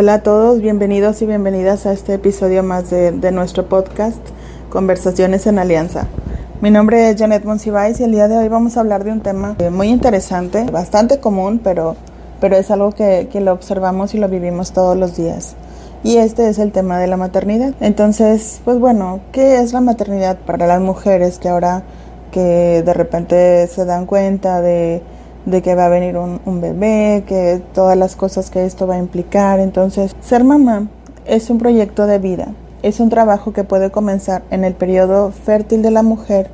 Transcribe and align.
Hola 0.00 0.14
a 0.14 0.22
todos, 0.22 0.62
bienvenidos 0.62 1.20
y 1.20 1.26
bienvenidas 1.26 1.84
a 1.84 1.92
este 1.92 2.14
episodio 2.14 2.62
más 2.62 2.88
de, 2.88 3.32
nuestro 3.32 3.68
podcast 3.68 4.16
Conversaciones 4.70 5.46
en 5.46 5.58
Alianza. 5.58 6.06
Mi 6.62 6.70
nombre 6.70 7.10
es 7.10 7.18
Janet 7.18 7.44
Monsiváis 7.44 8.00
y 8.00 8.04
el 8.04 8.12
día 8.12 8.26
de 8.26 8.38
hoy 8.38 8.48
vamos 8.48 8.78
a 8.78 8.80
hablar 8.80 9.04
de 9.04 9.12
un 9.12 9.20
tema 9.20 9.56
eh, 9.58 9.68
muy 9.68 9.88
interesante, 9.88 10.64
bastante 10.72 11.20
común, 11.20 11.60
pero, 11.62 11.96
pero 12.40 12.56
es 12.56 12.70
algo 12.70 12.92
que, 12.92 13.28
que 13.30 13.42
lo 13.42 13.52
observamos 13.52 14.14
y 14.14 14.18
lo 14.18 14.26
vivimos 14.30 14.72
todos 14.72 14.96
los 14.96 15.18
días. 15.18 15.54
Y 16.02 16.16
este 16.16 16.48
es 16.48 16.58
el 16.58 16.72
tema 16.72 16.98
de 16.98 17.06
la 17.06 17.18
maternidad. 17.18 17.74
Entonces, 17.80 18.62
pues 18.64 18.78
bueno, 18.78 19.20
¿qué 19.32 19.60
es 19.60 19.74
la 19.74 19.82
maternidad 19.82 20.38
para 20.46 20.66
las 20.66 20.80
mujeres 20.80 21.38
que 21.38 21.50
ahora 21.50 21.82
que 22.32 22.82
de 22.82 22.94
repente 22.94 23.66
se 23.66 23.84
dan 23.84 24.06
cuenta 24.06 24.62
de 24.62 25.02
de 25.46 25.62
que 25.62 25.74
va 25.74 25.86
a 25.86 25.88
venir 25.88 26.16
un, 26.16 26.60
bebé, 26.60 27.24
que 27.26 27.62
todas 27.72 27.96
las 27.96 28.16
cosas 28.16 28.50
que 28.50 28.64
esto 28.64 28.86
va 28.86 28.96
a 28.96 28.98
implicar. 28.98 29.60
Entonces, 29.60 30.14
ser 30.20 30.44
mamá 30.44 30.88
es 31.24 31.50
un 31.50 31.58
proyecto 31.58 32.06
de 32.06 32.18
vida, 32.18 32.48
es 32.82 33.00
un 33.00 33.08
trabajo 33.08 33.52
que 33.52 33.64
puede 33.64 33.90
comenzar 33.90 34.42
en 34.50 34.64
el 34.64 34.74
periodo 34.74 35.30
fértil 35.30 35.82
de 35.82 35.90
la 35.90 36.02
mujer 36.02 36.50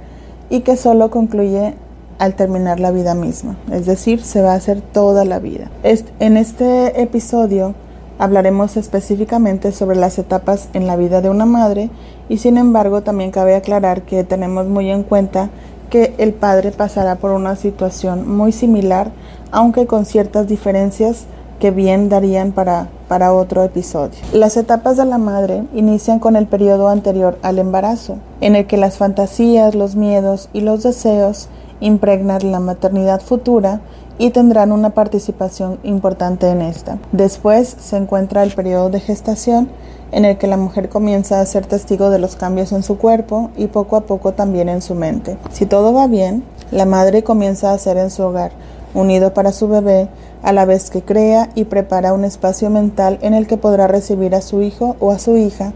y 0.51 0.61
que 0.61 0.77
solo 0.77 1.11
concluye 1.11 1.75
al 2.19 2.35
terminar 2.35 2.81
la 2.81 2.91
vida 2.91 3.15
misma, 3.15 3.57
es 3.71 3.85
decir, 3.85 4.23
se 4.23 4.41
va 4.41 4.53
a 4.53 4.57
hacer 4.57 4.81
toda 4.81 5.25
la 5.25 5.39
vida. 5.39 5.71
En 6.19 6.37
este 6.37 7.03
episodio 7.03 7.75
hablaremos 8.19 8.77
específicamente 8.77 9.73
sobre 9.73 9.97
las 9.97 10.19
etapas 10.19 10.69
en 10.73 10.87
la 10.87 10.97
vida 10.97 11.21
de 11.21 11.29
una 11.29 11.45
madre 11.45 11.91
y 12.29 12.39
sin 12.39 12.57
embargo 12.57 13.03
también 13.03 13.31
cabe 13.31 13.55
aclarar 13.55 14.03
que 14.03 14.25
tenemos 14.25 14.67
muy 14.67 14.91
en 14.91 15.03
cuenta 15.03 15.51
que 15.91 16.15
el 16.19 16.33
padre 16.33 16.71
pasará 16.71 17.17
por 17.17 17.31
una 17.33 17.57
situación 17.57 18.29
muy 18.37 18.53
similar, 18.53 19.11
aunque 19.51 19.87
con 19.87 20.05
ciertas 20.05 20.47
diferencias 20.47 21.27
que 21.61 21.71
bien 21.71 22.09
darían 22.09 22.53
para, 22.53 22.89
para 23.09 23.33
otro 23.33 23.65
episodio. 23.65 24.19
Las 24.33 24.57
etapas 24.57 24.97
de 24.97 25.07
la 25.07 25.19
madre 25.19 25.65
inician 25.75 26.19
con 26.19 26.37
el 26.37 26.47
periodo 26.47 26.89
anterior 26.89 27.39
al 27.43 27.59
embarazo, 27.59 28.19
en 28.41 28.57
el 28.57 28.67
que 28.67 28.77
las 28.77 28.99
fantasías, 28.99 29.75
los 29.75 29.97
miedos 29.97 30.49
y 30.53 30.61
los 30.61 30.83
deseos 30.83 31.49
impregnan 31.81 32.53
la 32.53 32.61
maternidad 32.61 33.21
futura 33.21 33.81
y 34.19 34.31
tendrán 34.31 34.73
una 34.73 34.91
participación 34.91 35.79
importante 35.83 36.49
en 36.49 36.63
esta. 36.63 36.99
Después 37.13 37.77
se 37.79 37.97
encuentra 37.97 38.43
el 38.43 38.55
periodo 38.55 38.89
de 38.89 39.01
gestación, 39.01 39.69
en 40.13 40.25
el 40.25 40.39
que 40.39 40.47
la 40.47 40.57
mujer 40.57 40.89
comienza 40.89 41.41
a 41.41 41.47
ser 41.47 41.67
testigo 41.67 42.11
de 42.11 42.19
los 42.19 42.37
cambios 42.37 42.73
en 42.73 42.83
su 42.83 42.97
cuerpo 42.97 43.51
y 43.57 43.67
poco 43.67 43.97
a 43.97 44.03
poco 44.03 44.33
también 44.33 44.69
en 44.69 44.81
su 44.81 44.95
mente. 44.95 45.37
Si 45.51 45.67
todo 45.67 45.93
va 45.93 46.07
bien, 46.07 46.45
la 46.71 46.87
madre 46.87 47.23
comienza 47.23 47.73
a 47.73 47.79
ser 47.79 47.97
en 47.97 48.11
su 48.11 48.23
hogar, 48.23 48.53
unido 48.95 49.35
para 49.35 49.53
su 49.53 49.69
bebé, 49.69 50.09
a 50.43 50.53
la 50.53 50.65
vez 50.65 50.91
que 50.91 51.03
crea 51.03 51.51
y 51.55 51.65
prepara 51.65 52.13
un 52.13 52.25
espacio 52.25 52.71
mental 52.71 53.19
en 53.21 53.35
el 53.35 53.47
que 53.47 53.57
podrá 53.57 53.89
recibir 53.89 54.35
a 54.35 54.43
su 54.43 54.63
hijo 54.63 54.97
o 55.01 55.11
a 55.11 55.19
su 55.19 55.37
hija 55.37 55.73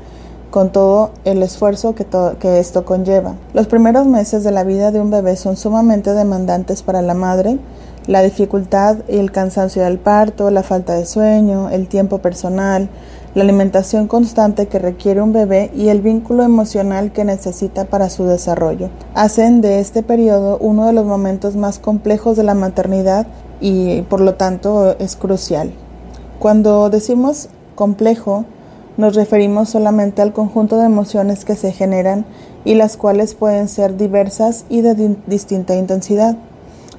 con 0.51 0.71
todo 0.71 1.11
el 1.25 1.43
esfuerzo 1.43 1.95
que, 1.95 2.07
esto 2.59 2.85
conlleva. 2.85 3.35
Los 3.55 3.67
primeros 3.67 4.07
meses 4.07 4.45
de 4.45 4.51
la 4.51 4.65
vida 4.65 4.91
de 4.91 5.01
un 5.01 5.11
bebé 5.11 5.37
son 5.37 5.57
sumamente 5.57 6.13
demandantes 6.13 6.83
para 6.83 7.03
la 7.03 7.15
madre. 7.15 7.59
La 8.07 8.23
dificultad 8.23 8.99
y 9.09 9.19
el 9.19 9.31
cansancio 9.31 9.83
del 9.83 9.99
parto, 9.99 10.51
la 10.51 10.63
falta 10.63 10.95
de 10.95 11.07
sueño, 11.07 11.69
el 11.71 11.87
tiempo 11.87 12.19
personal, 12.19 12.89
la 13.35 13.45
alimentación 13.45 14.09
constante 14.09 14.67
que 14.67 14.81
requiere 14.81 15.23
un 15.23 15.33
bebé 15.33 15.71
y 15.75 15.89
el 15.89 16.01
vínculo 16.01 16.43
emocional 16.43 17.13
que 17.13 17.25
necesita 17.25 17.85
para 17.85 18.11
su 18.11 18.25
desarrollo. 18.25 18.91
Hacen 19.15 19.61
de 19.61 19.79
este 19.79 20.03
periodo 20.03 20.59
uno 20.59 20.87
de 20.87 20.93
los 20.93 21.05
momentos 21.05 21.55
más 21.55 21.79
complejos 21.79 22.37
de 22.37 22.43
la 22.43 22.55
maternidad 22.55 23.27
y 23.61 24.03
por 24.03 24.21
lo 24.21 24.35
tanto 24.35 24.97
es 24.99 25.15
crucial. 25.15 25.73
Cuando 26.41 26.91
decimos 26.91 27.49
complejo, 27.77 28.47
nos 29.01 29.15
referimos 29.15 29.71
solamente 29.71 30.21
al 30.21 30.35
conjunto 30.35 30.77
de 30.77 30.85
emociones 30.85 31.47
que 31.47 31.57
se 31.57 31.73
generan 31.73 32.27
y 32.67 32.75
las 32.75 32.99
cuales 32.99 33.35
pueden 33.35 33.67
ser 33.67 33.97
diversas 33.97 34.67
y 34.69 34.83
de 34.83 35.17
distinta 35.27 35.75
intensidad. 35.75 36.37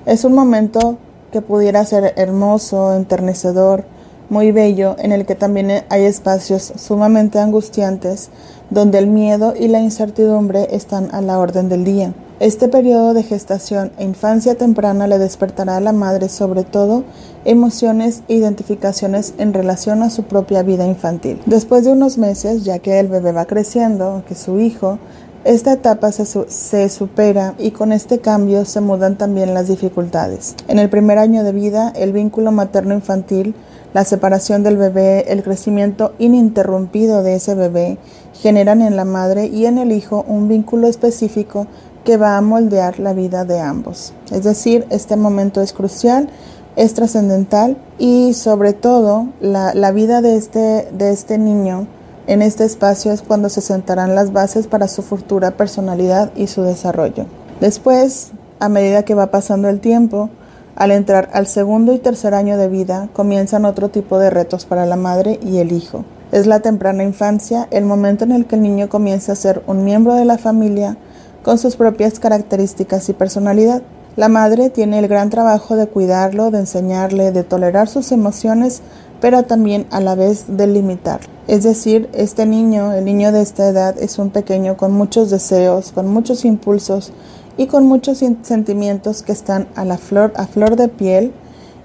Es 0.08 0.26
un 0.26 0.34
momento 0.34 0.98
que 1.32 1.42
pudiera 1.42 1.86
ser 1.86 2.14
hermoso, 2.18 2.96
enternecedor, 2.96 3.86
muy 4.30 4.52
bello 4.52 4.96
en 4.98 5.12
el 5.12 5.28
que 5.28 5.36
también 5.36 5.84
hay 5.90 6.06
espacios 6.06 6.74
sumamente 6.76 7.38
angustiantes 7.38 8.32
donde 8.72 8.98
el 8.98 9.06
miedo 9.06 9.54
y 9.56 9.68
la 9.68 9.80
incertidumbre 9.80 10.70
están 10.72 11.14
a 11.14 11.22
la 11.22 11.38
orden 11.38 11.70
del 11.70 11.84
día. 11.84 12.14
Este 12.42 12.70
periodo 12.70 13.14
de 13.14 13.22
gestación 13.22 13.92
e 14.00 14.04
infancia 14.04 14.56
temprana 14.56 15.06
le 15.06 15.20
despertará 15.20 15.78
a 15.78 15.80
la 15.80 15.94
madre 15.94 16.28
sobre 16.28 16.64
todo 16.64 17.04
emociones 17.46 18.24
e 18.30 18.34
identificaciones 18.34 19.36
en 19.38 19.54
relación 19.54 20.02
a 20.02 20.10
su 20.10 20.24
propia 20.24 20.64
vida 20.64 20.88
infantil. 20.88 21.40
Después 21.46 21.86
de 21.86 21.92
unos 21.92 22.18
meses, 22.18 22.64
ya 22.64 22.80
que 22.80 23.00
el 23.00 23.10
bebé 23.10 23.32
va 23.32 23.46
creciendo, 23.46 24.24
que 24.28 24.34
su 24.34 24.60
hijo, 24.60 24.98
esta 25.44 25.74
etapa 25.74 26.12
se, 26.12 26.26
se, 26.26 26.90
supera 26.90 27.54
y 27.60 27.70
con 27.70 27.92
este 27.92 28.18
cambio 28.18 28.66
se 28.66 28.82
mudan 28.82 29.20
también 29.20 29.54
las 29.54 29.68
dificultades. 29.68 30.56
En 30.68 30.80
el 30.80 30.90
primer 30.90 31.20
año 31.20 31.44
de 31.44 31.52
vida, 31.52 31.94
el 31.96 32.12
vínculo 32.12 32.52
materno-infantil 32.52 33.54
la 33.94 34.06
separación 34.06 34.64
del 34.64 34.78
bebé, 34.78 35.26
el 35.28 35.44
crecimiento 35.44 36.14
ininterrumpido 36.18 37.24
de 37.24 37.36
ese 37.36 37.56
bebé 37.56 37.98
generan 38.34 38.82
en 38.82 38.96
la 38.96 39.04
madre 39.04 39.48
y 39.48 39.66
en 39.66 39.78
el 39.78 39.92
hijo 39.92 40.24
un 40.30 40.48
vínculo 40.48 40.88
específico 40.88 41.68
que 42.04 42.18
va 42.18 42.38
a 42.38 42.42
moldear 42.42 43.00
la 43.00 43.14
vida 43.14 43.46
de 43.46 43.60
ambos. 43.60 44.14
Es 44.32 44.44
decir, 44.44 44.86
este 44.90 45.16
momento 45.16 45.62
es 45.62 45.74
crucial, 45.74 46.30
es 46.76 46.94
trascendental 46.94 47.78
y 47.98 48.34
sobre 48.34 48.74
todo 48.74 49.28
la, 49.40 49.92
vida 49.92 50.22
de 50.22 50.38
este, 50.38 50.88
de 50.92 51.12
este 51.12 51.38
niño 51.38 51.88
en 52.28 52.42
este 52.42 52.64
espacio 52.64 53.12
es 53.12 53.22
cuando 53.22 53.50
se 53.50 53.62
sentarán 53.62 54.16
las 54.16 54.32
bases 54.32 54.68
para 54.68 54.88
su 54.88 55.02
futura 55.02 55.52
personalidad 55.52 56.32
y 56.36 56.48
su 56.48 56.62
desarrollo. 56.62 57.26
Después, 57.60 58.32
a 58.60 58.70
medida 58.70 59.04
que 59.04 59.16
va 59.16 59.32
pasando 59.32 59.70
el 59.70 59.80
tiempo, 59.80 60.30
al 60.76 60.92
entrar 60.92 61.30
al 61.34 61.48
segundo 61.48 61.94
y 61.94 62.00
tercer 62.00 62.34
año 62.34 62.58
de 62.58 62.70
vida, 62.70 63.10
comienzan 63.14 63.66
otro 63.66 63.90
tipo 63.90 64.18
de 64.18 64.30
retos 64.30 64.66
para 64.66 64.86
la 64.86 64.96
madre 64.96 65.40
y 65.44 65.58
el 65.58 65.72
hijo. 65.72 66.06
Es 66.32 66.48
la 66.48 66.62
temprana 66.62 67.04
infancia, 67.04 67.68
el 67.72 67.86
momento 67.86 68.24
en 68.24 68.32
el 68.32 68.46
que 68.46 68.56
el 68.56 68.62
niño 68.62 68.88
comienza 68.88 69.34
a 69.34 69.36
ser 69.36 69.62
un 69.68 69.84
miembro 69.84 70.14
de 70.14 70.26
la 70.26 70.38
familia 70.38 70.96
con 71.44 71.58
sus 71.58 71.76
propias 71.76 72.20
características 72.20 73.10
y 73.10 73.14
personalidad. 73.14 73.82
La 74.16 74.30
madre 74.30 74.70
tiene 74.70 75.00
el 75.00 75.08
gran 75.08 75.30
trabajo 75.30 75.76
de 75.76 75.88
cuidarlo, 75.88 76.52
de 76.52 76.60
enseñarle, 76.60 77.32
de 77.32 77.44
tolerar 77.44 77.88
sus 77.88 78.12
emociones, 78.12 78.82
pero 79.22 79.44
también 79.44 79.88
a 79.92 80.02
la 80.02 80.16
vez 80.16 80.46
de 80.48 80.68
limitar. 80.68 81.22
Es 81.48 81.64
decir, 81.64 82.10
este 82.14 82.46
niño, 82.46 82.94
el 82.94 83.06
niño 83.06 83.32
de 83.32 83.42
esta 83.42 83.68
edad, 83.68 83.96
es 84.00 84.20
un 84.20 84.30
pequeño 84.30 84.78
con 84.78 84.92
muchos 84.92 85.30
deseos, 85.30 85.92
con 85.92 86.08
muchos 86.08 86.46
impulsos, 86.46 87.14
y 87.58 87.68
con 87.68 87.86
muchos 87.86 88.24
sentimientos 88.42 89.24
que 89.24 89.32
están 89.32 89.68
a 89.76 89.86
la 89.86 89.98
flor, 89.98 90.34
flor 90.52 90.76
de 90.76 90.88
piel 90.88 91.32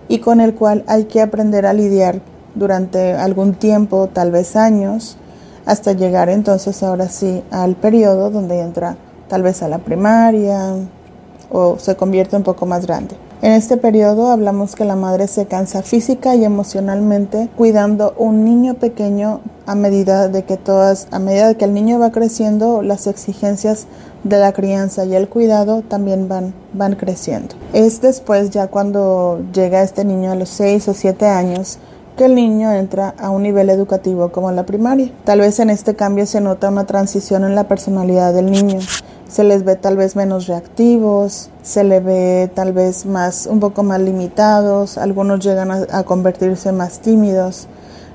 y 0.09 0.21
con 0.21 0.41
el 0.41 0.55
cual 0.55 0.85
hay 0.87 1.05
que 1.05 1.21
aprender 1.21 1.67
a 1.67 1.73
lidiar 1.73 2.21
durante 2.55 3.13
algún 3.13 3.55
tiempo, 3.55 4.09
tal 4.13 4.31
vez 4.31 4.57
años, 4.57 5.17
hasta 5.67 5.93
llegar 5.93 6.29
entonces 6.29 6.83
ahora 6.83 7.09
sí 7.09 7.43
al 7.51 7.75
periodo 7.75 8.31
donde 8.31 8.61
entra 8.61 8.97
tal 9.29 9.43
vez 9.43 9.63
a 9.63 9.69
la 9.69 9.79
primaria 9.79 10.75
o 11.51 11.79
se 11.79 11.97
convierte 11.97 12.37
un 12.37 12.43
poco 12.43 12.67
más 12.67 12.87
grande. 12.87 13.17
En 13.43 13.53
este 13.53 13.77
periodo 13.77 14.31
hablamos 14.31 14.75
que 14.75 14.87
la 14.87 14.97
madre 14.97 15.29
se 15.29 15.45
cansa 15.45 15.83
física 15.83 16.35
y 16.35 16.45
emocionalmente 16.45 17.51
cuidando 17.55 18.15
un 18.17 18.45
niño 18.45 18.75
pequeño 18.75 19.41
a 19.67 19.75
medida 19.75 20.29
de 20.29 20.45
que 20.45 20.57
todas, 20.57 21.07
a 21.11 21.19
medida 21.19 21.55
que 21.55 21.67
el 21.67 21.75
niño 21.75 21.99
va 21.99 22.13
creciendo, 22.13 22.81
las 22.81 23.07
exigencias 23.07 23.87
de 24.25 24.39
la 24.39 24.53
crianza 24.53 25.05
y 25.05 25.15
el 25.15 25.29
cuidado 25.29 25.83
también 25.83 26.29
van, 26.29 26.55
van 26.73 26.95
creciendo. 26.95 27.55
Es 27.75 28.01
después 28.01 28.51
ya 28.51 28.69
cuando 28.69 29.43
llega 29.53 29.83
este 29.83 30.05
niño 30.07 30.33
a 30.33 30.35
los 30.35 30.49
6 30.49 30.89
o 30.89 30.95
7 30.95 31.27
años 31.27 31.79
que 32.17 32.25
el 32.25 32.35
niño 32.35 32.73
entra 32.73 33.15
a 33.19 33.31
un 33.31 33.43
nivel 33.43 33.71
educativo 33.71 34.31
como 34.33 34.51
la 34.53 34.67
primaria. 34.67 35.11
Tal 35.25 35.41
vez 35.41 35.61
en 35.61 35.71
este 35.71 35.95
cambio 35.95 36.27
se 36.27 36.41
nota 36.41 36.71
una 36.71 36.87
transición 36.87 37.45
en 37.45 37.55
la 37.55 37.69
personalidad 37.69 38.35
del 38.35 38.51
niño 38.51 38.79
se 39.29 39.45
les 39.45 39.65
ve 39.65 39.77
tal 39.77 39.97
vez 39.97 40.17
menos 40.17 40.47
reactivos, 40.47 41.51
se 41.63 41.85
le 41.85 42.01
ve 42.01 42.51
tal 42.55 42.73
vez 42.73 43.07
más, 43.07 43.47
un 43.47 43.61
poco 43.61 43.83
más 43.83 44.01
limitados, 44.01 44.99
algunos 44.99 45.45
llegan 45.45 45.71
a, 45.71 46.03
convertirse 46.05 46.73
más 46.73 47.01
tímidos. 47.01 47.67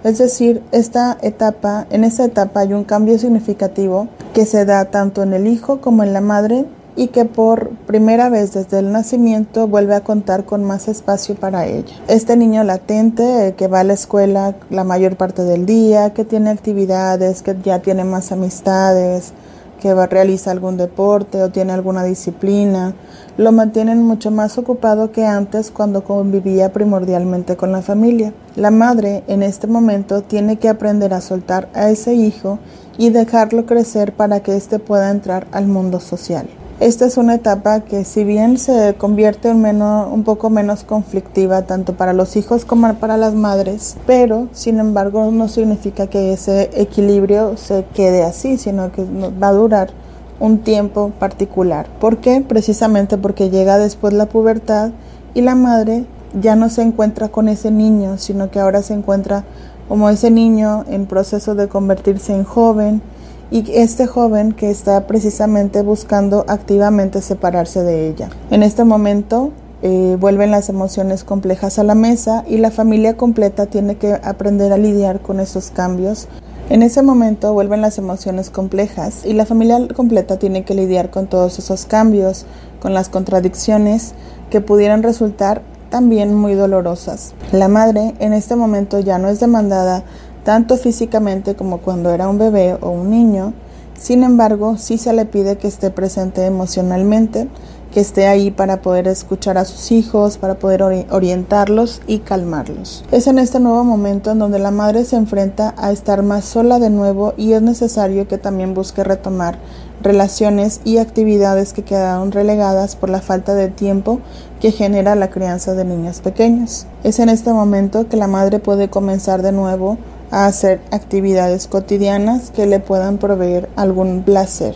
Es 0.03 0.18
decir, 0.18 0.63
esta 0.71 1.18
etapa, 1.21 1.86
en 1.92 2.03
esta 2.03 2.25
etapa 2.25 2.62
hay 2.62 2.74
un 2.74 2.83
cambio 2.83 3.19
significativo 3.19 4.07
que 4.33 4.45
se 4.45 4.65
da 4.65 4.86
tanto 4.86 5.21
en 5.21 5.33
el 5.33 5.48
hijo 5.48 5.80
como 5.80 6.03
en 6.03 6.13
la 6.13 6.21
madre 6.21 6.65
y 6.95 7.07
que 7.07 7.25
por 7.25 7.69
primera 7.88 8.29
vez 8.29 8.53
desde 8.53 8.79
el 8.79 8.91
nacimiento 8.91 9.67
vuelve 9.67 9.95
a 9.95 10.03
contar 10.03 10.45
con 10.45 10.63
más 10.63 10.88
espacio 10.88 11.35
para 11.35 11.65
ella. 11.65 11.95
Este 12.07 12.35
niño 12.35 12.63
latente 12.63 13.47
eh, 13.47 13.53
que 13.55 13.67
va 13.67 13.81
a 13.81 13.83
la 13.83 13.93
escuela 13.93 14.55
la 14.69 14.83
mayor 14.83 15.15
parte 15.15 15.43
del 15.43 15.65
día, 15.65 16.13
que 16.13 16.25
tiene 16.25 16.49
actividades, 16.49 17.41
que 17.41 17.55
ya 17.63 17.79
tiene 17.79 18.03
más 18.03 18.31
amistades, 18.31 19.33
que 19.81 19.93
va, 19.93 20.05
realiza 20.05 20.51
algún 20.51 20.77
deporte 20.77 21.41
o 21.41 21.49
tiene 21.49 21.73
alguna 21.73 22.03
disciplina, 22.03 22.93
lo 23.38 23.51
mantienen 23.51 24.03
mucho 24.03 24.29
más 24.29 24.57
ocupado 24.57 25.11
que 25.11 25.25
antes 25.25 25.71
cuando 25.71 26.03
convivía 26.03 26.71
primordialmente 26.71 27.57
con 27.57 27.71
la 27.71 27.81
familia. 27.81 28.33
La 28.55 28.69
madre 28.69 29.23
en 29.27 29.41
este 29.41 29.67
momento 29.67 30.21
tiene 30.21 30.59
que 30.59 30.69
aprender 30.69 31.13
a 31.13 31.21
soltar 31.21 31.69
a 31.73 31.89
ese 31.89 32.13
hijo 32.13 32.59
y 32.97 33.09
dejarlo 33.09 33.65
crecer 33.65 34.13
para 34.13 34.41
que 34.41 34.55
éste 34.55 34.77
pueda 34.77 35.09
entrar 35.09 35.47
al 35.51 35.67
mundo 35.67 35.99
social. 35.99 36.47
Esta 36.81 37.06
es 37.06 37.18
una 37.18 37.36
etapa 37.36 37.81
que 37.81 38.04
si 38.06 38.24
bien 38.24 38.57
se 38.57 38.95
convierte 38.95 39.50
en 39.50 39.62
menos, 39.62 40.12
un 40.12 40.24
poco 40.24 40.50
menos 40.50 40.83
conflictiva 40.83 41.62
tanto 41.62 41.94
para 41.94 42.12
los 42.12 42.36
hijos 42.36 42.66
como 42.66 42.92
para 42.95 43.18
las 43.18 43.36
madres, 43.36 43.98
pero 44.07 44.48
sin 44.51 44.80
embargo 44.80 45.30
no 45.30 45.48
significa 45.48 46.07
que 46.07 46.33
ese 46.33 46.72
equilibrio 46.74 47.56
se 47.56 47.86
quede 47.94 48.24
así, 48.24 48.57
sino 48.57 48.92
que 48.92 49.04
va 49.04 49.50
a 49.50 49.54
durar 49.54 49.92
un 50.39 50.57
tiempo 50.63 51.12
particular. 51.19 51.86
¿Por 52.00 52.18
qué? 52.18 52.42
Precisamente 52.42 53.16
porque 53.16 53.51
llega 53.51 53.77
después 53.77 54.16
la 54.16 54.25
pubertad 54.25 54.89
y 55.36 55.42
la 55.42 55.54
madre 55.54 56.06
ya 56.42 56.56
no 56.56 56.68
se 56.69 56.81
encuentra 56.81 57.27
con 57.27 57.48
ese 57.48 57.69
niño, 57.69 58.18
sino 58.18 58.50
que 58.50 58.60
ahora 58.60 58.81
se 58.81 58.95
encuentra 58.95 59.44
como 59.88 60.10
ese 60.10 60.31
niño 60.31 60.84
en 60.89 61.06
proceso 61.06 61.54
de 61.54 61.68
convertirse 61.68 62.34
en 62.34 62.44
joven, 62.44 63.04
y 63.51 63.69
este 63.74 64.07
joven 64.07 64.53
que 64.53 64.71
está 64.71 65.06
precisamente 65.06 65.81
buscando 65.81 66.45
activamente 66.48 67.21
separarse 67.21 67.83
de 67.83 68.07
ella. 68.07 68.30
En 68.50 68.63
este 68.63 68.86
momento 68.86 69.51
eh, 69.83 70.15
vuelven 70.19 70.51
las 70.51 70.69
emociones 70.69 71.25
complejas 71.25 71.77
a 71.77 71.83
la 71.83 71.94
mesa 71.94 72.45
y 72.48 72.57
la 72.57 72.71
familia 72.71 73.18
completa 73.18 73.65
tiene 73.65 73.95
que 73.95 74.13
aprender 74.13 74.71
a 74.71 74.77
lidiar 74.77 75.19
con 75.19 75.42
esos 75.42 75.69
cambios. 75.69 76.30
En 76.69 76.81
ese 76.81 77.01
momento 77.01 77.51
vuelven 77.51 77.81
las 77.81 77.98
emociones 77.98 78.50
complejas 78.50 79.25
y 79.25 79.33
la 79.33 79.45
familia 79.45 79.86
completa 79.94 80.39
tiene 80.39 80.63
que 80.63 80.74
lidiar 80.74 81.09
con 81.09 81.27
todos 81.27 81.59
esos 81.59 81.86
cambios, 81.86 82.45
con 82.81 82.94
las 82.94 83.09
contradicciones 83.09 84.13
que 84.50 84.62
pudieran 84.62 85.03
resultar 85.03 85.62
también 85.89 86.33
muy 86.33 86.53
dolorosas. 86.53 87.33
La 87.51 87.68
madre 87.68 88.13
en 88.19 88.31
este 88.31 88.56
momento 88.56 89.00
ya 89.00 89.18
no 89.18 89.27
es 89.27 89.42
demandada 89.42 90.03
tanto 90.43 90.77
físicamente 90.77 91.55
como 91.55 91.79
cuando 91.79 92.11
era 92.11 92.27
un 92.27 92.38
bebé 92.38 92.77
o 92.81 92.89
un 92.89 93.09
niño. 93.09 93.53
Sin 93.99 94.23
embargo, 94.23 94.77
sí 94.77 94.97
se 94.97 95.13
le 95.13 95.25
pide 95.25 95.57
que 95.57 95.67
esté 95.67 95.91
presente 95.91 96.45
emocionalmente, 96.45 97.47
que 97.91 97.99
esté 97.99 98.25
ahí 98.25 98.49
para 98.49 98.81
poder 98.81 99.07
escuchar 99.07 99.57
a 99.57 99.65
sus 99.65 99.91
hijos, 99.91 100.38
para 100.38 100.55
poder 100.55 100.81
orientarlos 100.81 102.01
y 102.07 102.19
calmarlos. 102.19 103.03
Es 103.11 103.27
en 103.27 103.38
este 103.38 103.59
nuevo 103.59 103.83
momento 103.83 104.31
en 104.31 104.39
donde 104.39 104.59
la 104.59 104.71
madre 104.71 105.03
se 105.05 105.17
enfrenta 105.17 105.75
a 105.77 105.91
estar 105.91 106.23
más 106.23 106.45
sola 106.45 106.79
de 106.79 106.89
nuevo 106.89 107.33
y 107.38 107.51
es 107.51 107.61
necesario 107.61 108.27
que 108.27 108.38
también 108.38 108.73
busque 108.73 109.03
retomar 109.03 109.59
relaciones 110.01 110.81
y 110.83 110.97
actividades 110.97 111.73
que 111.73 111.83
quedaron 111.83 112.31
relegadas 112.31 112.95
por 112.95 113.09
la 113.09 113.21
falta 113.21 113.53
de 113.53 113.67
tiempo 113.67 114.19
que 114.59 114.71
genera 114.71 115.15
la 115.15 115.29
crianza 115.29 115.73
de 115.73 115.85
niños 115.85 116.21
pequeños. 116.21 116.88
Es 117.03 117.19
en 117.19 117.29
este 117.29 117.51
momento 117.53 118.07
que 118.07 118.17
la 118.17 118.27
madre 118.27 118.59
puede 118.59 118.89
comenzar 118.89 119.41
de 119.41 119.51
nuevo 119.51 119.97
a 120.31 120.45
hacer 120.45 120.81
actividades 120.92 121.68
cotidianas 121.68 122.51
que 122.51 122.66
le 122.66 122.80
puedan 122.80 123.18
proveer 123.18 123.69
algún 123.75 124.24
placer. 124.24 124.75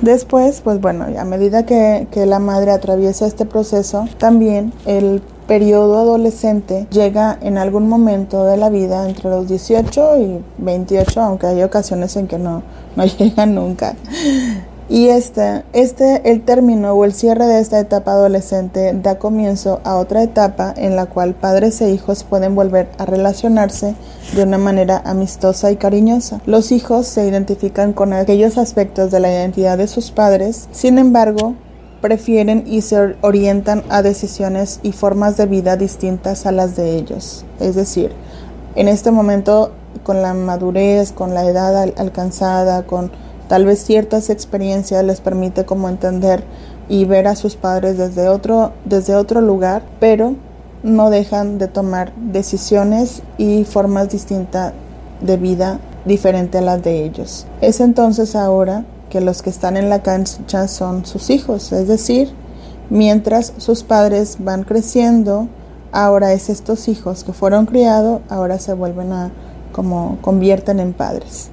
Después, 0.00 0.62
pues 0.62 0.80
bueno, 0.80 1.06
a 1.16 1.24
medida 1.24 1.64
que, 1.64 2.08
que, 2.10 2.26
la 2.26 2.40
madre 2.40 2.72
atraviesa 2.72 3.26
este 3.26 3.44
proceso, 3.44 4.08
también 4.18 4.72
el 4.84 5.22
periodo 5.46 5.98
adolescente 5.98 6.86
llega 6.90 7.38
en 7.40 7.58
algún 7.58 7.88
momento 7.88 8.44
de 8.44 8.56
la 8.56 8.70
vida 8.70 9.08
entre 9.08 9.30
los 9.30 9.48
18 9.48 10.18
y 10.18 10.40
28, 10.58 11.20
aunque 11.20 11.46
hay 11.46 11.62
ocasiones 11.62 12.16
en 12.16 12.26
que 12.26 12.38
no, 12.38 12.62
no 12.96 13.04
llega 13.18 13.46
nunca. 13.46 13.94
Y 14.88 15.08
este, 15.08 15.62
este, 15.72 16.30
el 16.30 16.42
término 16.42 16.92
o 16.92 17.04
el 17.04 17.14
cierre 17.14 17.46
de 17.46 17.60
esta 17.60 17.78
etapa 17.78 18.12
adolescente 18.12 18.92
da 18.94 19.18
comienzo 19.18 19.80
a 19.84 19.96
otra 19.96 20.22
etapa 20.22 20.74
en 20.76 20.96
la 20.96 21.06
cual 21.06 21.34
padres 21.34 21.80
e 21.80 21.90
hijos 21.90 22.24
pueden 22.24 22.54
volver 22.54 22.88
a 22.98 23.06
relacionarse 23.06 23.94
de 24.34 24.42
una 24.42 24.58
manera 24.58 25.00
amistosa 25.04 25.70
y 25.70 25.76
cariñosa. 25.76 26.40
Los 26.46 26.72
hijos 26.72 27.06
se 27.06 27.26
identifican 27.26 27.92
con 27.92 28.12
aquellos 28.12 28.58
aspectos 28.58 29.10
de 29.10 29.20
la 29.20 29.30
identidad 29.30 29.78
de 29.78 29.86
sus 29.86 30.10
padres, 30.10 30.68
sin 30.72 30.98
embargo, 30.98 31.54
prefieren 32.02 32.64
y 32.66 32.82
se 32.82 33.14
orientan 33.22 33.84
a 33.88 34.02
decisiones 34.02 34.80
y 34.82 34.92
formas 34.92 35.36
de 35.38 35.46
vida 35.46 35.76
distintas 35.76 36.44
a 36.44 36.52
las 36.52 36.76
de 36.76 36.96
ellos. 36.96 37.46
Es 37.60 37.76
decir, 37.76 38.12
en 38.74 38.88
este 38.88 39.10
momento, 39.10 39.70
con 40.02 40.20
la 40.20 40.34
madurez, 40.34 41.12
con 41.12 41.32
la 41.32 41.44
edad 41.44 41.90
alcanzada, 41.96 42.82
con 42.82 43.12
Tal 43.48 43.64
vez 43.64 43.84
ciertas 43.84 44.30
experiencias 44.30 45.04
les 45.04 45.20
permite 45.20 45.64
como 45.64 45.88
entender 45.88 46.44
y 46.88 47.04
ver 47.04 47.26
a 47.26 47.36
sus 47.36 47.56
padres 47.56 47.98
desde 47.98 48.28
otro, 48.28 48.72
desde 48.84 49.14
otro 49.14 49.40
lugar, 49.40 49.82
pero 50.00 50.34
no 50.82 51.10
dejan 51.10 51.58
de 51.58 51.68
tomar 51.68 52.12
decisiones 52.16 53.22
y 53.38 53.64
formas 53.64 54.10
distintas 54.10 54.72
de 55.20 55.36
vida 55.36 55.78
diferente 56.04 56.58
a 56.58 56.62
las 56.62 56.82
de 56.82 57.04
ellos. 57.04 57.46
Es 57.60 57.80
entonces 57.80 58.34
ahora 58.34 58.84
que 59.10 59.20
los 59.20 59.42
que 59.42 59.50
están 59.50 59.76
en 59.76 59.90
la 59.90 60.02
cancha 60.02 60.66
son 60.68 61.06
sus 61.06 61.30
hijos, 61.30 61.70
es 61.72 61.86
decir, 61.86 62.32
mientras 62.90 63.52
sus 63.58 63.84
padres 63.84 64.38
van 64.40 64.64
creciendo, 64.64 65.48
ahora 65.92 66.32
es 66.32 66.48
estos 66.48 66.88
hijos 66.88 67.22
que 67.22 67.32
fueron 67.32 67.66
criados, 67.66 68.22
ahora 68.28 68.58
se 68.58 68.72
vuelven 68.74 69.12
a 69.12 69.30
como 69.72 70.18
convierten 70.20 70.80
en 70.80 70.92
padres. 70.92 71.51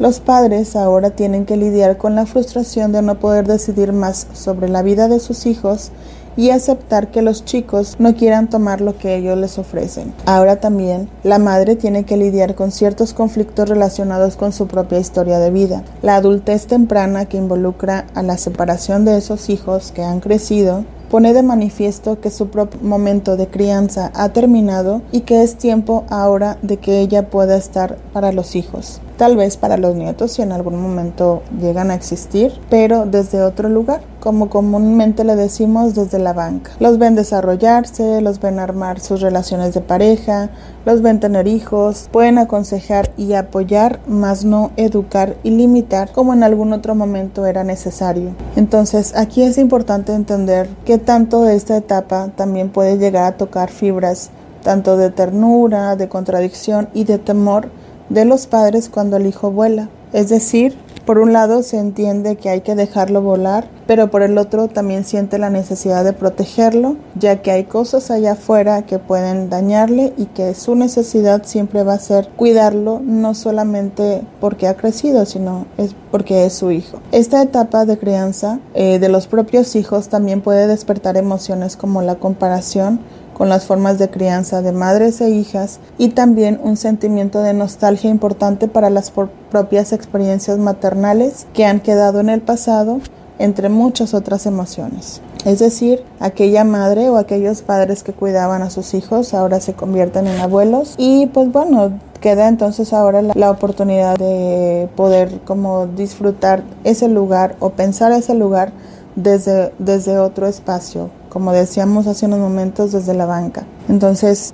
Los 0.00 0.18
padres 0.18 0.76
ahora 0.76 1.10
tienen 1.10 1.44
que 1.44 1.58
lidiar 1.58 1.98
con 1.98 2.14
la 2.14 2.24
frustración 2.24 2.90
de 2.90 3.02
no 3.02 3.20
poder 3.20 3.46
decidir 3.46 3.92
más 3.92 4.26
sobre 4.32 4.70
la 4.70 4.80
vida 4.80 5.08
de 5.08 5.20
sus 5.20 5.44
hijos 5.44 5.90
y 6.38 6.48
aceptar 6.48 7.10
que 7.10 7.20
los 7.20 7.44
chicos 7.44 7.96
no 7.98 8.14
quieran 8.14 8.48
tomar 8.48 8.80
lo 8.80 8.96
que 8.96 9.14
ellos 9.14 9.36
les 9.36 9.58
ofrecen. 9.58 10.14
Ahora 10.24 10.56
también 10.56 11.10
la 11.22 11.38
madre 11.38 11.76
tiene 11.76 12.04
que 12.04 12.16
lidiar 12.16 12.54
con 12.54 12.72
ciertos 12.72 13.12
conflictos 13.12 13.68
relacionados 13.68 14.36
con 14.36 14.52
su 14.52 14.66
propia 14.66 14.98
historia 14.98 15.38
de 15.38 15.50
vida. 15.50 15.82
La 16.00 16.16
adultez 16.16 16.66
temprana 16.66 17.26
que 17.26 17.36
involucra 17.36 18.06
a 18.14 18.22
la 18.22 18.38
separación 18.38 19.04
de 19.04 19.18
esos 19.18 19.50
hijos 19.50 19.92
que 19.92 20.02
han 20.02 20.20
crecido 20.20 20.86
pone 21.10 21.34
de 21.34 21.42
manifiesto 21.42 22.20
que 22.20 22.30
su 22.30 22.48
propio 22.48 22.80
momento 22.82 23.36
de 23.36 23.48
crianza 23.48 24.12
ha 24.14 24.30
terminado 24.30 25.02
y 25.10 25.22
que 25.22 25.42
es 25.42 25.56
tiempo 25.56 26.04
ahora 26.08 26.56
de 26.62 26.76
que 26.76 27.00
ella 27.00 27.28
pueda 27.28 27.56
estar 27.56 27.96
para 28.12 28.32
los 28.32 28.54
hijos 28.54 29.00
tal 29.20 29.36
vez 29.36 29.58
para 29.58 29.76
los 29.76 29.96
nietos 29.96 30.32
si 30.32 30.40
en 30.40 30.50
algún 30.50 30.80
momento 30.80 31.42
llegan 31.60 31.90
a 31.90 31.94
existir, 31.94 32.54
pero 32.70 33.04
desde 33.04 33.42
otro 33.42 33.68
lugar, 33.68 34.00
como 34.18 34.48
comúnmente 34.48 35.24
le 35.24 35.36
decimos 35.36 35.94
desde 35.94 36.18
la 36.18 36.32
banca. 36.32 36.70
Los 36.80 36.96
ven 36.96 37.16
desarrollarse, 37.16 38.22
los 38.22 38.40
ven 38.40 38.58
armar 38.58 38.98
sus 38.98 39.20
relaciones 39.20 39.74
de 39.74 39.82
pareja, 39.82 40.48
los 40.86 41.02
ven 41.02 41.20
tener 41.20 41.48
hijos, 41.48 42.08
pueden 42.10 42.38
aconsejar 42.38 43.12
y 43.18 43.34
apoyar, 43.34 44.00
más 44.06 44.46
no 44.46 44.70
educar 44.78 45.36
y 45.42 45.50
limitar 45.50 46.12
como 46.12 46.32
en 46.32 46.42
algún 46.42 46.72
otro 46.72 46.94
momento 46.94 47.44
era 47.44 47.62
necesario. 47.62 48.34
Entonces 48.56 49.14
aquí 49.14 49.42
es 49.42 49.58
importante 49.58 50.14
entender 50.14 50.66
que 50.86 50.96
tanto 51.00 51.42
de 51.42 51.56
esta 51.56 51.76
etapa 51.76 52.28
también 52.36 52.70
puede 52.70 52.98
llegar 52.98 53.24
a 53.24 53.36
tocar 53.36 53.70
fibras 53.70 54.30
tanto 54.62 54.96
de 54.96 55.10
ternura, 55.10 55.96
de 55.96 56.08
contradicción 56.08 56.88
y 56.94 57.04
de 57.04 57.18
temor 57.18 57.68
de 58.08 58.24
los 58.24 58.46
padres 58.46 58.88
cuando 58.88 59.16
el 59.16 59.26
hijo 59.26 59.50
vuela. 59.50 59.88
Es 60.12 60.28
decir, 60.28 60.76
por 61.04 61.18
un 61.18 61.32
lado 61.32 61.62
se 61.62 61.78
entiende 61.78 62.36
que 62.36 62.50
hay 62.50 62.60
que 62.60 62.74
dejarlo 62.74 63.22
volar, 63.22 63.68
pero 63.86 64.10
por 64.10 64.22
el 64.22 64.38
otro 64.38 64.68
también 64.68 65.04
siente 65.04 65.38
la 65.38 65.50
necesidad 65.50 66.04
de 66.04 66.12
protegerlo, 66.12 66.96
ya 67.18 67.42
que 67.42 67.50
hay 67.50 67.64
cosas 67.64 68.10
allá 68.10 68.32
afuera 68.32 68.82
que 68.82 68.98
pueden 68.98 69.50
dañarle 69.50 70.12
y 70.16 70.26
que 70.26 70.54
su 70.54 70.74
necesidad 70.74 71.42
siempre 71.44 71.82
va 71.82 71.94
a 71.94 71.98
ser 71.98 72.28
cuidarlo, 72.36 73.00
no 73.04 73.34
solamente 73.34 74.22
porque 74.40 74.68
ha 74.68 74.76
crecido, 74.76 75.26
sino 75.26 75.66
es 75.76 75.94
porque 76.10 76.46
es 76.46 76.54
su 76.54 76.70
hijo. 76.70 77.00
Esta 77.12 77.42
etapa 77.42 77.84
de 77.84 77.98
crianza 77.98 78.60
eh, 78.74 78.98
de 78.98 79.08
los 79.08 79.26
propios 79.26 79.74
hijos 79.76 80.08
también 80.08 80.40
puede 80.40 80.66
despertar 80.66 81.16
emociones 81.16 81.76
como 81.76 82.02
la 82.02 82.16
comparación, 82.16 83.00
con 83.40 83.48
las 83.48 83.64
formas 83.64 83.98
de 83.98 84.10
crianza 84.10 84.60
de 84.60 84.70
madres 84.70 85.18
e 85.22 85.30
hijas 85.30 85.80
y 85.96 86.10
también 86.10 86.60
un 86.62 86.76
sentimiento 86.76 87.40
de 87.40 87.54
nostalgia 87.54 88.10
importante 88.10 88.68
para 88.68 88.90
las 88.90 89.10
propias 89.50 89.94
experiencias 89.94 90.58
maternales 90.58 91.46
que 91.54 91.64
han 91.64 91.80
quedado 91.80 92.20
en 92.20 92.28
el 92.28 92.42
pasado 92.42 93.00
entre 93.38 93.70
muchas 93.70 94.12
otras 94.12 94.44
emociones. 94.44 95.22
Es 95.46 95.58
decir, 95.58 96.04
aquella 96.18 96.64
madre 96.64 97.08
o 97.08 97.16
aquellos 97.16 97.62
padres 97.62 98.02
que 98.02 98.12
cuidaban 98.12 98.60
a 98.60 98.68
sus 98.68 98.92
hijos 98.92 99.32
ahora 99.32 99.58
se 99.60 99.72
convierten 99.72 100.26
en 100.26 100.38
abuelos 100.38 100.94
y 100.98 101.24
pues 101.28 101.50
bueno, 101.50 101.98
queda 102.20 102.46
entonces 102.46 102.92
ahora 102.92 103.22
la, 103.22 103.50
oportunidad 103.50 104.18
de 104.18 104.86
poder 104.96 105.40
como 105.46 105.86
disfrutar 105.86 106.62
ese 106.84 107.08
lugar 107.08 107.56
o 107.58 107.70
pensar 107.70 108.12
ese 108.12 108.34
lugar 108.34 108.72
desde, 109.16 109.72
desde 109.78 110.18
otro 110.18 110.46
espacio 110.46 111.08
como 111.30 111.52
decíamos 111.52 112.06
hace 112.06 112.26
unos 112.26 112.40
momentos, 112.40 112.92
desde 112.92 113.14
la 113.14 113.24
banca. 113.24 113.64
Entonces 113.88 114.52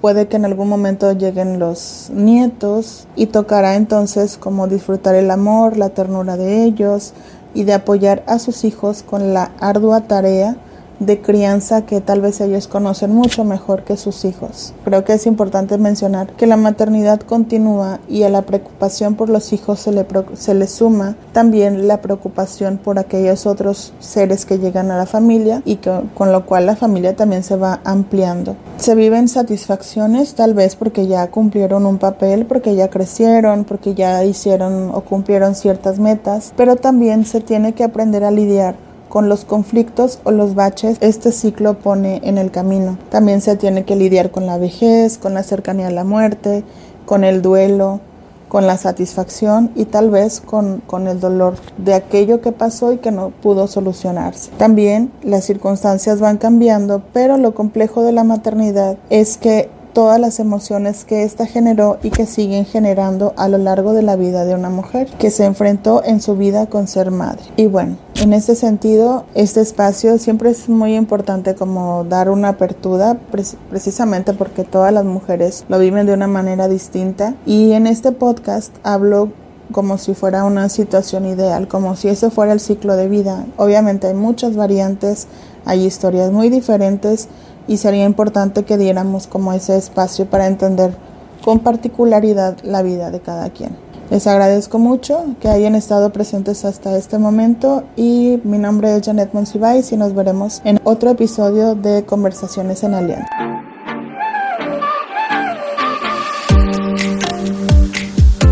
puede 0.00 0.28
que 0.28 0.36
en 0.36 0.46
algún 0.46 0.68
momento 0.68 1.12
lleguen 1.12 1.58
los 1.58 2.10
nietos 2.14 3.06
y 3.16 3.26
tocará 3.26 3.74
entonces 3.74 4.38
como 4.38 4.68
disfrutar 4.68 5.14
el 5.14 5.30
amor, 5.30 5.76
la 5.76 5.90
ternura 5.90 6.38
de 6.38 6.64
ellos 6.64 7.12
y 7.52 7.64
de 7.64 7.74
apoyar 7.74 8.22
a 8.26 8.38
sus 8.38 8.64
hijos 8.64 9.02
con 9.02 9.34
la 9.34 9.50
ardua 9.60 10.02
tarea 10.02 10.56
de 11.06 11.20
crianza 11.20 11.82
que 11.82 12.00
tal 12.00 12.20
vez 12.20 12.40
ellos 12.40 12.68
conocen 12.68 13.14
mucho 13.14 13.44
mejor 13.44 13.84
que 13.84 13.96
sus 13.96 14.24
hijos. 14.24 14.74
Creo 14.84 15.04
que 15.04 15.14
es 15.14 15.26
importante 15.26 15.78
mencionar 15.78 16.28
que 16.32 16.46
la 16.46 16.56
maternidad 16.56 17.20
continúa 17.20 18.00
y 18.08 18.22
a 18.22 18.28
la 18.28 18.42
preocupación 18.42 19.14
por 19.14 19.28
los 19.28 19.52
hijos 19.52 19.80
se 19.80 19.92
le, 19.92 20.06
se 20.34 20.54
le 20.54 20.66
suma 20.66 21.16
también 21.32 21.88
la 21.88 22.00
preocupación 22.00 22.78
por 22.78 22.98
aquellos 22.98 23.46
otros 23.46 23.92
seres 24.00 24.46
que 24.46 24.58
llegan 24.58 24.90
a 24.90 24.96
la 24.96 25.06
familia 25.06 25.62
y 25.64 25.76
que, 25.76 25.90
con 26.14 26.32
lo 26.32 26.46
cual 26.46 26.66
la 26.66 26.76
familia 26.76 27.16
también 27.16 27.42
se 27.42 27.56
va 27.56 27.80
ampliando. 27.84 28.56
Se 28.76 28.94
viven 28.94 29.28
satisfacciones 29.28 30.34
tal 30.34 30.54
vez 30.54 30.76
porque 30.76 31.06
ya 31.06 31.30
cumplieron 31.30 31.86
un 31.86 31.98
papel, 31.98 32.46
porque 32.46 32.74
ya 32.74 32.88
crecieron, 32.88 33.64
porque 33.64 33.94
ya 33.94 34.24
hicieron 34.24 34.90
o 34.94 35.00
cumplieron 35.02 35.54
ciertas 35.54 35.98
metas, 35.98 36.52
pero 36.56 36.76
también 36.76 37.24
se 37.24 37.40
tiene 37.40 37.72
que 37.74 37.84
aprender 37.84 38.24
a 38.24 38.30
lidiar 38.30 38.74
con 39.12 39.28
los 39.28 39.44
conflictos 39.44 40.20
o 40.24 40.30
los 40.30 40.54
baches 40.54 40.96
este 41.02 41.32
ciclo 41.32 41.74
pone 41.74 42.22
en 42.24 42.38
el 42.38 42.50
camino. 42.50 42.96
También 43.10 43.42
se 43.42 43.56
tiene 43.56 43.84
que 43.84 43.94
lidiar 43.94 44.30
con 44.30 44.46
la 44.46 44.56
vejez, 44.56 45.18
con 45.18 45.34
la 45.34 45.42
cercanía 45.42 45.88
a 45.88 45.90
la 45.90 46.02
muerte, 46.02 46.64
con 47.04 47.22
el 47.22 47.42
duelo, 47.42 48.00
con 48.48 48.66
la 48.66 48.78
satisfacción 48.78 49.70
y 49.74 49.84
tal 49.84 50.08
vez 50.08 50.40
con, 50.40 50.78
con, 50.86 51.08
el 51.08 51.20
dolor 51.20 51.56
de 51.76 51.92
aquello 51.92 52.40
que 52.40 52.52
pasó 52.52 52.90
y 52.94 52.96
que 52.96 53.10
no 53.12 53.28
pudo 53.28 53.66
solucionarse. 53.66 54.50
También 54.56 55.12
las 55.22 55.44
circunstancias 55.44 56.18
van 56.18 56.38
cambiando, 56.38 57.02
pero 57.12 57.36
lo 57.36 57.54
complejo 57.54 58.02
de 58.02 58.12
la 58.12 58.24
maternidad 58.24 58.96
es 59.10 59.36
que 59.36 59.68
todas 59.92 60.20
las 60.20 60.40
emociones 60.40 61.04
que 61.04 61.22
ésta 61.22 61.46
generó 61.46 61.98
y 62.02 62.10
que 62.10 62.26
siguen 62.26 62.64
generando 62.64 63.34
a 63.36 63.48
lo 63.48 63.58
largo 63.58 63.92
de 63.92 64.02
la 64.02 64.16
vida 64.16 64.44
de 64.44 64.54
una 64.54 64.70
mujer 64.70 65.08
que 65.18 65.30
se 65.30 65.44
enfrentó 65.44 66.02
en 66.04 66.20
su 66.20 66.36
vida 66.36 66.66
con 66.66 66.88
ser 66.88 67.10
madre. 67.10 67.42
Y 67.56 67.66
bueno, 67.66 67.96
en 68.16 68.32
este 68.32 68.54
sentido, 68.54 69.24
este 69.34 69.60
espacio 69.60 70.18
siempre 70.18 70.50
es 70.50 70.68
muy 70.68 70.94
importante 70.94 71.54
como 71.54 72.04
dar 72.04 72.30
una 72.30 72.48
apertura 72.48 73.18
precisamente 73.70 74.32
porque 74.32 74.64
todas 74.64 74.92
las 74.92 75.04
mujeres 75.04 75.64
lo 75.68 75.78
viven 75.78 76.06
de 76.06 76.14
una 76.14 76.26
manera 76.26 76.68
distinta 76.68 77.34
y 77.46 77.72
en 77.72 77.86
este 77.86 78.12
podcast 78.12 78.74
hablo 78.82 79.30
como 79.72 79.98
si 79.98 80.14
fuera 80.14 80.44
una 80.44 80.68
situación 80.68 81.26
ideal, 81.26 81.66
como 81.66 81.96
si 81.96 82.08
ese 82.08 82.30
fuera 82.30 82.52
el 82.52 82.60
ciclo 82.60 82.94
de 82.94 83.08
vida. 83.08 83.46
Obviamente 83.56 84.06
hay 84.06 84.14
muchas 84.14 84.54
variantes, 84.54 85.26
hay 85.64 85.84
historias 85.84 86.30
muy 86.30 86.48
diferentes, 86.50 87.28
y 87.68 87.76
sería 87.76 88.04
importante 88.04 88.64
que 88.64 88.78
diéramos 88.78 89.26
como 89.26 89.52
ese 89.52 89.76
espacio 89.76 90.26
para 90.26 90.46
entender 90.46 90.94
con 91.44 91.60
particularidad 91.60 92.56
la 92.62 92.82
vida 92.82 93.10
de 93.10 93.20
cada 93.20 93.50
quien. 93.50 93.76
Les 94.10 94.26
agradezco 94.26 94.78
mucho 94.78 95.24
que 95.40 95.48
hayan 95.48 95.74
estado 95.74 96.12
presentes 96.12 96.64
hasta 96.64 96.96
este 96.98 97.18
momento 97.18 97.84
y 97.96 98.40
mi 98.44 98.58
nombre 98.58 98.94
es 98.94 99.06
Janet 99.06 99.32
Monsiváis 99.32 99.90
y 99.92 99.96
nos 99.96 100.14
veremos 100.14 100.60
en 100.64 100.80
otro 100.84 101.10
episodio 101.10 101.74
de 101.74 102.04
Conversaciones 102.04 102.84
en 102.84 102.94
Alianza. 102.94 103.61